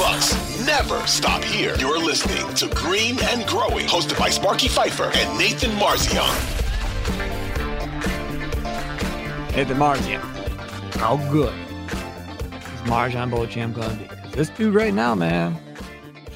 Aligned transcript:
Bucks 0.00 0.32
never 0.64 1.06
stop 1.06 1.44
here. 1.44 1.76
You're 1.76 1.98
listening 1.98 2.54
to 2.54 2.74
Green 2.74 3.18
and 3.22 3.46
Growing, 3.46 3.86
hosted 3.86 4.18
by 4.18 4.30
Sparky 4.30 4.66
Fifer 4.66 5.10
and 5.14 5.38
Nathan 5.38 5.72
Marzion. 5.72 6.26
Nathan 9.54 9.76
Marzion. 9.76 10.22
How 10.96 11.18
good 11.30 11.52
is 11.52 12.88
Marjon 12.88 13.28
Beauchamp 13.28 13.76
going 13.76 13.90
to 13.90 14.14
be? 14.14 14.30
this 14.30 14.48
dude 14.48 14.72
right 14.72 14.94
now, 14.94 15.14
man, 15.14 15.54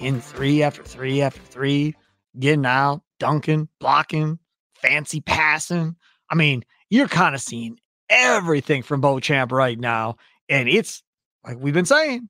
in 0.00 0.20
three 0.20 0.64
after 0.64 0.82
three 0.82 1.22
after 1.22 1.42
three, 1.42 1.94
getting 2.40 2.66
out, 2.66 3.02
dunking, 3.20 3.68
blocking, 3.78 4.40
fancy 4.74 5.20
passing. 5.20 5.94
I 6.28 6.34
mean, 6.34 6.64
you're 6.90 7.06
kind 7.06 7.36
of 7.36 7.40
seeing 7.40 7.78
everything 8.10 8.82
from 8.82 9.00
Beauchamp 9.00 9.52
right 9.52 9.78
now. 9.78 10.16
And 10.48 10.68
it's 10.68 11.04
like 11.46 11.58
we've 11.60 11.72
been 11.72 11.86
saying, 11.86 12.28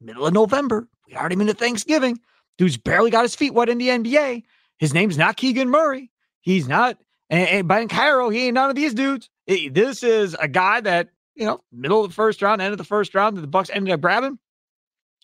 middle 0.00 0.26
of 0.26 0.32
November. 0.34 0.88
We 1.06 1.14
already 1.16 1.36
been 1.36 1.46
to 1.48 1.54
Thanksgiving. 1.54 2.18
Dude's 2.58 2.76
barely 2.76 3.10
got 3.10 3.22
his 3.22 3.34
feet 3.34 3.54
wet 3.54 3.68
in 3.68 3.78
the 3.78 3.88
NBA. 3.88 4.44
His 4.78 4.94
name's 4.94 5.18
not 5.18 5.36
Keegan 5.36 5.68
Murray. 5.70 6.10
He's 6.40 6.68
not, 6.68 6.98
and, 7.28 7.48
and 7.48 7.68
Banchero, 7.68 8.32
he 8.32 8.46
ain't 8.46 8.54
none 8.54 8.70
of 8.70 8.76
these 8.76 8.94
dudes. 8.94 9.28
It- 9.46 9.74
this 9.74 10.02
is 10.02 10.34
a 10.38 10.48
guy 10.48 10.80
that, 10.80 11.08
you 11.34 11.46
know, 11.46 11.60
middle 11.72 12.04
of 12.04 12.10
the 12.10 12.14
first 12.14 12.42
round, 12.42 12.60
end 12.62 12.72
of 12.72 12.78
the 12.78 12.84
first 12.84 13.14
round, 13.14 13.36
that 13.36 13.40
the 13.42 13.46
Bucks 13.46 13.70
ended 13.72 13.92
up 13.92 14.00
grabbing. 14.00 14.38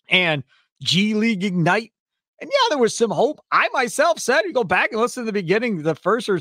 And 0.09 0.43
G 0.81 1.13
League 1.13 1.43
Ignite. 1.43 1.91
And 2.39 2.49
yeah, 2.51 2.69
there 2.69 2.77
was 2.77 2.95
some 2.95 3.11
hope. 3.11 3.39
I 3.51 3.67
myself 3.73 4.19
said, 4.19 4.41
you 4.45 4.53
go 4.53 4.63
back 4.63 4.91
and 4.91 5.01
listen 5.01 5.23
to 5.23 5.25
the 5.25 5.33
beginning, 5.33 5.81
the 5.81 5.95
first 5.95 6.29
or, 6.29 6.39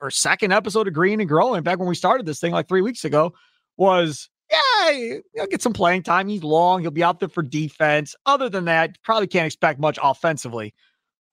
or 0.00 0.10
second 0.10 0.52
episode 0.52 0.88
of 0.88 0.94
Green 0.94 1.20
and 1.20 1.28
Growing, 1.28 1.62
back 1.62 1.78
when 1.78 1.88
we 1.88 1.94
started 1.94 2.24
this 2.24 2.40
thing 2.40 2.52
like 2.52 2.68
three 2.68 2.80
weeks 2.80 3.04
ago, 3.04 3.34
was 3.76 4.30
yeah, 4.50 5.18
he'll 5.34 5.46
get 5.46 5.62
some 5.62 5.72
playing 5.72 6.02
time. 6.02 6.28
He's 6.28 6.42
long. 6.42 6.80
He'll 6.80 6.90
be 6.90 7.04
out 7.04 7.20
there 7.20 7.28
for 7.28 7.42
defense. 7.42 8.14
Other 8.26 8.48
than 8.48 8.64
that, 8.66 9.00
probably 9.02 9.26
can't 9.26 9.46
expect 9.46 9.80
much 9.80 9.98
offensively. 10.02 10.74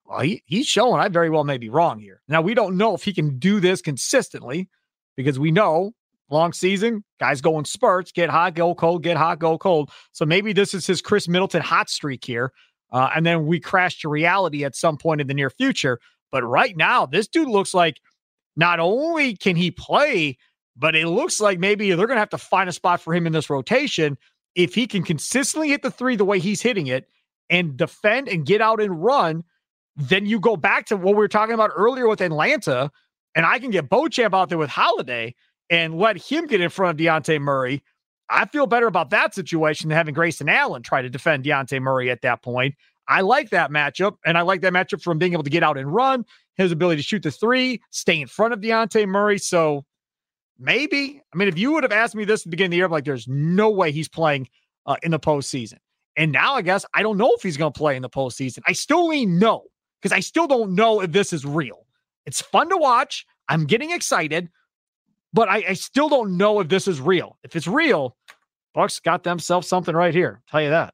Well, 0.06 0.22
he, 0.22 0.44
he's 0.46 0.68
showing 0.68 1.02
I 1.02 1.08
very 1.10 1.30
well 1.30 1.44
may 1.44 1.58
be 1.58 1.70
wrong 1.70 2.00
here. 2.00 2.22
Now, 2.28 2.42
we 2.42 2.54
don't 2.54 2.78
know 2.78 2.95
if 2.95 3.04
he 3.04 3.14
can 3.14 3.40
do 3.40 3.60
this 3.60 3.82
consistently 3.82 4.70
because 5.16 5.38
we 5.38 5.52
know 5.52 5.94
long 6.30 6.54
season, 6.54 7.04
guys 7.20 7.42
go 7.42 7.58
in 7.60 7.66
spurts, 7.66 8.12
get 8.12 8.30
hot, 8.30 8.54
go 8.56 8.76
cold, 8.76 9.04
get 9.04 9.18
hot, 9.18 9.40
go 9.40 9.58
cold. 9.58 9.92
So 10.12 10.26
maybe 10.26 10.54
this 10.54 10.73
is 10.73 10.86
his 10.86 11.02
Khris 11.02 11.28
Middleton 11.28 11.62
hot 11.62 11.90
streak 11.90 12.23
here. 12.23 12.52
Uh, 12.92 13.10
and 13.16 13.26
then 13.26 13.45
we 13.45 13.60
crash 13.60 14.00
to 14.00 14.10
reality 14.10 14.64
at 14.64 14.76
some 14.76 14.98
point 14.98 15.22
in 15.22 15.28
the 15.28 15.34
near 15.34 15.50
future. 15.50 16.00
But 16.32 16.44
right 16.44 16.76
now, 16.76 17.06
this 17.06 17.28
dude 17.28 17.50
looks 17.50 17.73
like 17.73 18.00
not 18.56 18.80
only 18.80 19.36
can 19.36 19.56
he 19.56 19.72
play, 19.72 20.38
but 20.78 20.95
it 20.95 21.08
looks 21.08 21.42
like 21.42 21.59
maybe 21.59 21.89
they're 21.89 22.08
going 22.08 22.17
to 22.17 22.22
have 22.22 22.30
to 22.30 22.38
find 22.38 22.70
a 22.70 22.73
spot 22.73 23.02
for 23.02 23.14
him 23.14 23.25
in 23.25 23.33
this 23.33 23.50
rotation 23.50 24.17
if 24.56 24.75
he 24.75 24.88
can 24.88 25.03
consistently 25.03 25.70
hit 25.70 25.81
the 25.81 25.92
three 25.92 26.16
the 26.16 26.25
way 26.25 26.39
he's 26.39 26.61
hitting 26.61 26.88
it 26.88 27.08
and 27.50 27.78
defend 27.78 28.28
and 28.28 28.45
get 28.45 28.61
out 28.61 28.81
and 28.81 29.03
run. 29.03 29.44
Then 29.95 30.25
you 30.25 30.39
go 30.39 30.55
back 30.55 30.86
to 30.88 30.98
what 30.98 31.16
we 31.16 31.20
were 31.20 31.28
talking 31.28 31.55
about 31.55 31.72
earlier 31.75 32.08
with 32.08 32.22
Atlanta, 32.22 32.92
and 33.36 33.45
I 33.45 33.60
can 33.60 33.71
get 33.71 33.89
Beauchamp 33.89 34.33
out 34.33 34.49
there 34.49 34.58
with 34.58 34.70
Holiday 34.70 35.33
and 35.70 35.98
let 35.98 36.17
him 36.17 36.45
get 36.45 36.61
in 36.61 36.70
front 36.70 36.99
of 36.99 37.04
Dejounte 37.04 37.42
Murray. 37.42 37.82
I 38.30 38.45
feel 38.45 38.67
better 38.67 38.87
about 38.87 39.10
that 39.11 39.33
situation 39.33 39.89
than 39.89 39.98
having 39.98 40.14
Grayson 40.14 40.49
Allen 40.49 40.83
try 40.83 41.02
to 41.02 41.10
defend 41.10 41.43
Dejounte 41.43 41.82
Murray 41.82 42.11
at 42.11 42.21
that 42.21 42.43
point. 42.43 42.76
I 43.08 43.21
like 43.21 43.49
that 43.52 43.71
matchup, 43.71 44.17
and 44.26 44.37
I 44.37 44.42
like 44.42 44.61
that 44.61 44.73
matchup 44.73 45.02
from 45.02 45.17
being 45.17 45.33
able 45.33 45.43
to 45.43 45.49
get 45.49 45.64
out 45.64 45.77
and 45.77 45.93
run, 45.93 46.26
his 46.55 46.71
ability 46.71 47.02
to 47.02 47.08
shoot 47.08 47.23
the 47.23 47.32
three, 47.32 47.82
stay 47.89 48.20
in 48.20 48.27
front 48.27 48.54
of 48.54 48.60
Dejounte 48.60 49.08
Murray. 49.08 49.37
So 49.37 49.86
maybe, 50.60 51.22
I 51.34 51.38
mean, 51.38 51.48
if 51.48 51.58
you 51.58 51.73
would 51.73 51.84
have 51.84 51.92
asked 51.92 52.16
me 52.16 52.26
this 52.26 52.42
at 52.42 52.44
the 52.45 52.50
beginning 52.50 52.68
of 52.68 52.72
the 52.72 52.78
year, 52.78 52.86
I'm 52.86 52.92
like, 52.92 53.06
there's 53.06 53.28
no 53.28 53.70
way 53.70 53.92
he's 53.92 54.10
playing 54.10 54.50
uh, 54.86 54.98
in 55.04 55.12
the 55.12 55.20
postseason. 55.20 55.78
And 56.16 56.32
now 56.32 56.56
I 56.56 56.62
guess 56.62 56.86
I 56.94 57.04
don't 57.04 57.18
know 57.18 57.32
if 57.36 57.44
he's 57.44 57.58
going 57.58 57.73
to 57.73 57.78
play 57.78 57.95
in 57.95 58.02
the 58.02 58.10
postseason. 58.10 58.60
I 58.66 58.73
still 58.73 59.08
lean 59.08 59.38
no 59.38 59.66
because 60.02 60.12
I 60.12 60.20
still 60.20 60.48
don't 60.48 60.73
know 60.73 61.02
if 61.02 61.12
this 61.12 61.32
is 61.32 61.46
real. 61.46 61.86
It's 62.26 62.42
fun 62.42 62.70
to 62.70 62.78
watch. 62.78 63.26
I'm 63.48 63.66
getting 63.66 63.92
excited, 63.92 64.50
but 65.32 65.48
I, 65.48 65.64
I 65.70 65.73
still 65.73 66.10
don't 66.10 66.38
know 66.38 66.60
if 66.60 66.67
this 66.67 66.88
is 66.88 67.00
real. 67.00 67.38
If 67.44 67.56
it's 67.56 67.67
real, 67.67 68.17
Bucks 68.73 69.00
got 69.00 69.23
themselves 69.23 69.67
something 69.67 69.96
right 69.96 70.14
here. 70.14 70.42
Tell 70.50 70.62
you 70.62 70.70
that. 70.72 70.94